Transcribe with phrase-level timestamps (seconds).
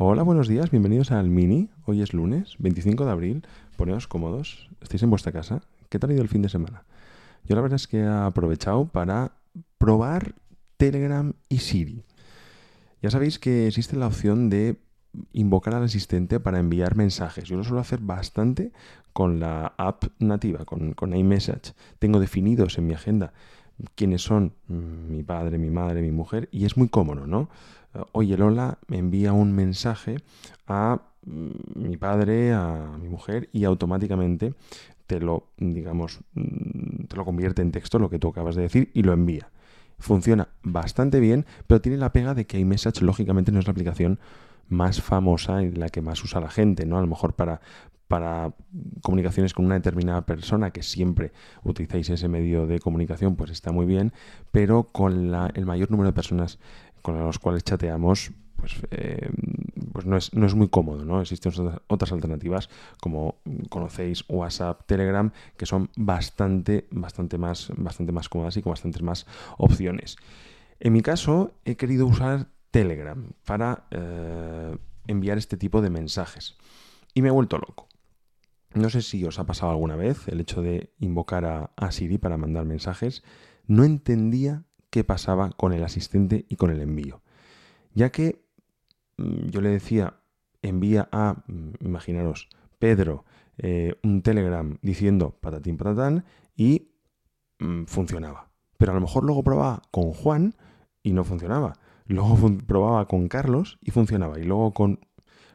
[0.00, 1.70] Hola, buenos días, bienvenidos al Mini.
[1.84, 3.46] Hoy es lunes, 25 de abril.
[3.76, 5.60] Poneos cómodos, estáis en vuestra casa.
[5.88, 6.84] ¿Qué tal ha ido el fin de semana?
[7.42, 9.32] Yo la verdad es que he aprovechado para
[9.76, 10.36] probar
[10.76, 12.04] Telegram y Siri.
[13.02, 14.76] Ya sabéis que existe la opción de
[15.32, 17.48] invocar al asistente para enviar mensajes.
[17.48, 18.70] Yo lo suelo hacer bastante
[19.12, 21.74] con la app nativa, con, con iMessage.
[21.98, 23.32] Tengo definidos en mi agenda
[23.94, 27.48] quiénes son mm, mi padre, mi madre, mi mujer, y es muy cómodo, ¿no?
[28.12, 30.16] Oye, Lola me envía un mensaje
[30.66, 34.54] a mm, mi padre, a mi mujer, y automáticamente
[35.06, 38.90] te lo, digamos, mm, te lo convierte en texto, lo que tú acabas de decir,
[38.94, 39.50] y lo envía.
[39.98, 44.20] Funciona bastante bien, pero tiene la pega de que iMessage, lógicamente, no es la aplicación
[44.68, 46.98] más famosa y la que más usa la gente, ¿no?
[46.98, 47.60] A lo mejor para,
[48.08, 48.54] para
[49.02, 53.86] comunicaciones con una determinada persona, que siempre utilizáis ese medio de comunicación, pues está muy
[53.86, 54.12] bien,
[54.50, 56.58] pero con el mayor número de personas
[57.02, 59.30] con las cuales chateamos, pues, eh,
[59.92, 61.20] pues no, es, no, es, muy cómodo, ¿no?
[61.20, 61.52] Existen
[61.86, 62.68] otras alternativas,
[63.00, 63.36] como
[63.68, 69.26] conocéis WhatsApp, Telegram, que son bastante, bastante más, bastante más cómodas y con bastantes más
[69.58, 70.16] opciones.
[70.80, 74.76] En mi caso, he querido usar Telegram para eh,
[75.06, 76.56] enviar este tipo de mensajes.
[77.14, 77.87] Y me he vuelto loco.
[78.78, 82.36] No sé si os ha pasado alguna vez el hecho de invocar a, Siri para
[82.36, 83.24] mandar mensajes.
[83.66, 87.20] No entendía qué pasaba con el asistente y con el envío.
[87.92, 88.44] Ya que
[89.16, 90.20] mm, yo le decía,
[90.62, 92.48] envía a, mm, imaginaros,
[92.78, 93.24] Pedro,
[93.56, 96.92] eh, un telegram diciendo patatín patatán y
[97.58, 98.52] mm, funcionaba.
[98.76, 100.54] Pero a lo mejor luego probaba con Juan
[101.02, 101.72] y no funcionaba.
[102.06, 104.38] Luego probaba con Carlos y funcionaba.
[104.38, 105.00] Y luego con...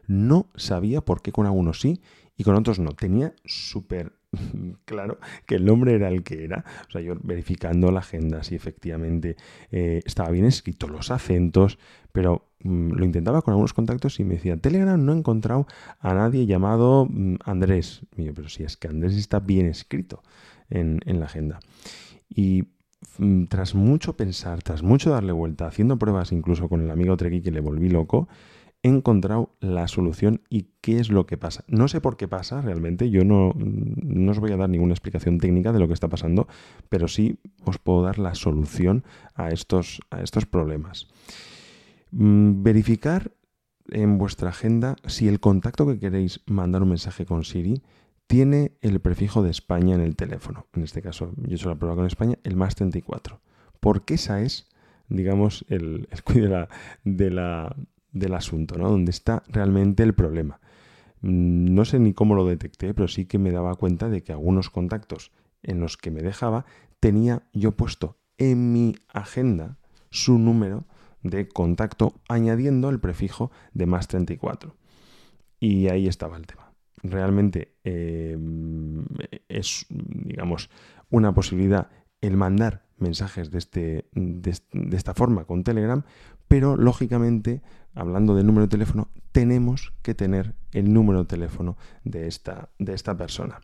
[0.07, 2.01] No sabía por qué con algunos sí
[2.35, 2.93] y con otros no.
[2.93, 4.13] Tenía súper
[4.85, 6.65] claro que el nombre era el que era.
[6.87, 9.35] O sea, yo verificando la agenda si efectivamente
[9.71, 11.77] eh, estaba bien escrito, los acentos,
[12.11, 15.67] pero mm, lo intentaba con algunos contactos y me decía, Telegram no he encontrado
[15.99, 18.01] a nadie llamado mm, Andrés.
[18.35, 20.23] pero si es que Andrés está bien escrito
[20.69, 21.59] en, en la agenda.
[22.29, 22.65] Y
[23.17, 27.41] mm, tras mucho pensar, tras mucho darle vuelta, haciendo pruebas incluso con el amigo Treki
[27.41, 28.27] que le volví loco,
[28.83, 31.63] encontrado la solución y qué es lo que pasa.
[31.67, 35.39] No sé por qué pasa realmente, yo no, no, os voy a dar ninguna explicación
[35.39, 36.47] técnica de lo que está pasando,
[36.89, 39.03] pero sí os puedo dar la solución
[39.35, 41.07] a estos, a estos problemas.
[42.11, 43.31] Mm, verificar
[43.89, 47.81] en vuestra agenda si el contacto que queréis mandar un mensaje con Siri
[48.27, 50.67] tiene el prefijo de España en el teléfono.
[50.73, 53.39] En este caso, yo he hecho la prueba con España, el más 34.
[53.79, 54.67] Porque esa es,
[55.09, 56.67] digamos, el, el
[57.03, 57.75] de la,
[58.13, 58.89] del asunto, ¿no?
[58.89, 60.61] Donde está realmente el problema.
[61.21, 64.31] Mm, no sé ni cómo lo detecté, pero sí que me daba cuenta de que
[64.31, 65.31] algunos contactos
[65.61, 66.65] en los que me dejaba
[66.99, 69.77] tenía yo puesto en mi agenda
[70.09, 70.85] su número
[71.21, 74.75] de contacto añadiendo el prefijo de más 34.
[75.59, 76.73] Y ahí estaba el tema.
[77.01, 78.37] Realmente eh,
[79.47, 80.69] es, digamos,
[81.09, 81.89] una posibilidad
[82.21, 86.03] el mandar mensajes de, este, de, esta forma con Telegram,
[86.53, 87.63] pero lógicamente,
[87.95, 92.93] hablando del número de teléfono, tenemos que tener el número de teléfono de esta, de
[92.93, 93.59] esta persona.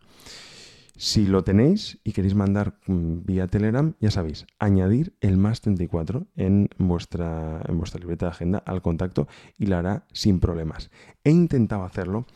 [0.96, 6.26] Si lo tenéis y queréis mandar mm, vía Telegram, ya sabéis, añadir el más 34
[6.34, 10.90] en vuestra, en vuestra libreta de agenda al contacto y lo hará sin problemas.
[11.22, 12.26] He intentado hacerlo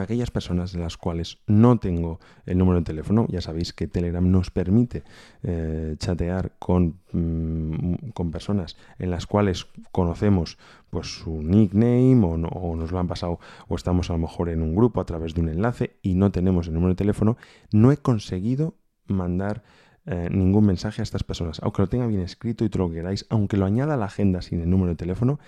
[0.00, 4.28] aquellas personas de las cuales no tengo el número de teléfono, ya sabéis que Telegram
[4.30, 5.04] nos permite
[5.42, 10.58] eh, chatear con, mm, con, personas en las cuales conocemos
[10.90, 12.36] pues su nickname o,
[12.76, 15.40] nos lo han pasado o estamos a lo mejor en un grupo a través de
[15.40, 17.36] un enlace y no tenemos el número de teléfono,
[17.72, 18.74] no he conseguido
[19.06, 19.62] mandar
[20.04, 21.60] eh, ningún mensaje a estas personas.
[21.62, 24.06] Aunque lo tenga bien escrito y todo lo que queráis, aunque lo añada a la
[24.06, 25.38] agenda sin el número de teléfono,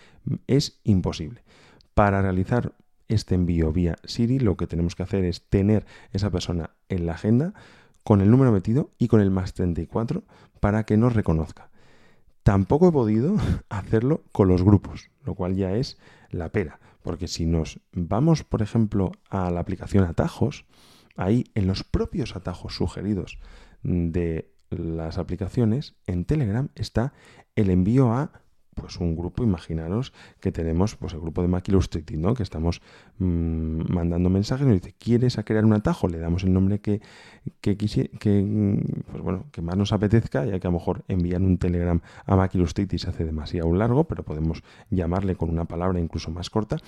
[0.46, 1.42] es imposible.
[1.94, 2.72] Para realizar
[3.14, 7.12] este envío vía Siri, lo que tenemos que hacer es tener esa persona en la
[7.12, 7.54] agenda
[8.02, 10.24] con el número metido y con el más 34
[10.60, 11.70] para que nos reconozca.
[12.42, 13.36] Tampoco he podido
[13.70, 15.98] hacerlo con los grupos, lo cual ya es
[16.30, 20.66] la pera, porque si nos vamos, por ejemplo, a la aplicación Atajos
[21.16, 23.38] ahí en los propios atajos sugeridos
[23.82, 27.12] de las aplicaciones, en Telegram está
[27.54, 28.32] el envío a
[28.74, 32.34] pues un grupo, imaginaros que tenemos pues el grupo de Mac ¿no?
[32.34, 32.82] Que estamos
[33.18, 36.08] mm, mandando mensajes, nos dice, ¿quieres a crear un atajo?
[36.08, 37.00] Le damos el nombre que,
[37.60, 38.80] que, que, mm,
[39.10, 42.36] pues bueno, que más nos apetezca, ya que a lo mejor enviar un Telegram a
[42.36, 46.78] Mac Illustrated se hace demasiado largo, pero podemos llamarle con una palabra incluso más corta,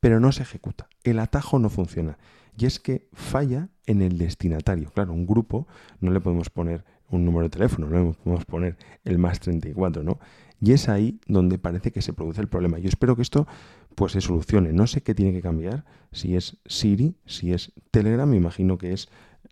[0.00, 0.88] pero no se ejecuta.
[1.04, 2.18] El atajo no funciona.
[2.56, 4.90] Y es que falla en el destinatario.
[4.90, 5.66] Claro, un grupo
[6.00, 10.02] no le podemos poner un número de teléfono, no le podemos poner el más 34,
[10.02, 10.18] ¿no?
[10.64, 12.78] Y es ahí donde parece que se produce el problema.
[12.78, 13.46] Yo espero que esto
[13.94, 14.72] pues se solucione.
[14.72, 18.94] No sé qué tiene que cambiar, si es Siri, si es Telegram, me imagino que
[18.94, 19.10] es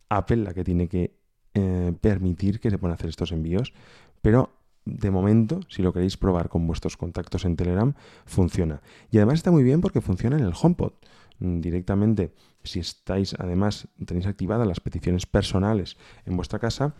[0.09, 1.15] Apple la que tiene que
[1.53, 3.75] eh, permitir que se puedan hacer estos envíos,
[4.23, 4.55] pero
[4.87, 7.93] de momento, si lo queréis probar con vuestros contactos en Telegram,
[8.25, 8.81] funciona.
[9.11, 10.95] Y además está muy bien porque funciona en el HomePod.
[11.41, 12.33] Mm, directamente,
[12.65, 16.95] si estáis, además, tenéis activadas las peticiones personales en vuestra casa,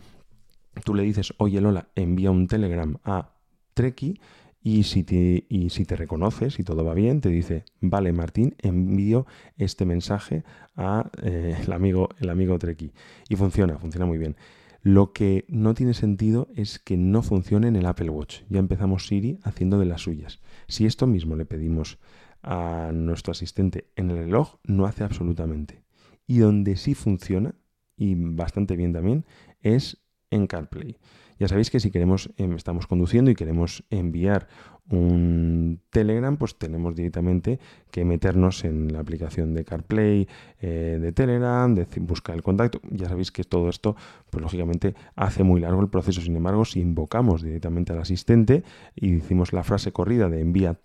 [0.85, 3.32] tú le dices, oye Lola, envía un Telegram a
[3.73, 4.19] Treki
[4.61, 9.25] y si, te, y reconoces y todo va bien, te dice, vale Martín, envío
[9.57, 10.43] este mensaje
[10.77, 12.93] a eh, amigo, el amigo Treki.
[13.27, 14.37] Y funciona, funciona muy bien.
[14.81, 18.41] Lo que no tiene sentido es que no funcione en el Apple Watch.
[18.49, 20.39] Ya empezamos Siri haciendo de las suyas.
[20.67, 21.99] Si esto mismo le pedimos
[22.41, 25.83] a nuestro asistente en el reloj, no hace absolutamente.
[26.27, 27.55] Y donde sí funciona,
[27.97, 29.25] y bastante bien también,
[29.61, 30.97] es en CarPlay.
[31.43, 34.47] Ya sabéis que si queremos, em, estamos conduciendo y queremos enviar
[34.89, 37.59] un Telegram, pues tenemos directamente
[37.91, 40.29] que meternos en la aplicación de CarPlay
[40.61, 42.79] eh, de Telegram, de buscar el contacto.
[42.91, 43.97] Ya sabéis que todo esto,
[44.29, 46.21] pues lógicamente hace muy largo el proceso.
[46.21, 48.63] Sin embargo, si invocamos directamente al asistente
[48.95, 50.79] y decimos la frase corrida de envía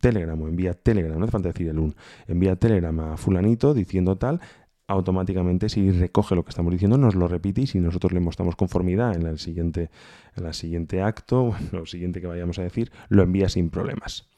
[0.00, 1.94] Telegram o envía Telegram, no hace falta decir el un,
[2.26, 4.42] envía Telegram a fulanito diciendo tal,
[4.86, 8.56] automáticamente si recoge lo que estamos diciendo, nos lo repite y si nosotros le mostramos
[8.56, 9.90] conformidad en el siguiente,
[10.36, 14.28] en el siguiente acto, lo siguiente que vayamos a decir, lo envía sin problemas.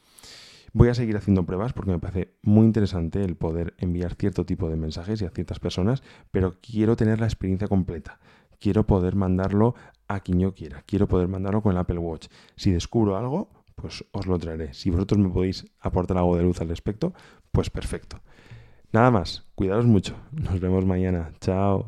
[0.73, 4.69] Voy a seguir haciendo pruebas porque me parece muy interesante el poder enviar cierto tipo
[4.69, 8.19] de mensajes y a ciertas personas, pero quiero tener la experiencia completa.
[8.59, 9.75] Quiero poder mandarlo
[10.07, 10.83] a quien yo quiera.
[10.85, 12.27] Quiero poder mandarlo con el Apple Watch.
[12.55, 14.73] Si descubro algo, pues os lo traeré.
[14.73, 17.13] Si vosotros me podéis aportar algo de luz al respecto,
[17.51, 18.19] pues perfecto.
[18.91, 20.15] Nada más, cuidaros mucho.
[20.31, 21.31] Nos vemos mañana.
[21.41, 21.87] Chao.